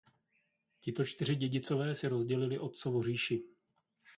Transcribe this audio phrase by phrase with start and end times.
[0.79, 3.43] Tito čtyři dědicové si rozdělili otcovu říši.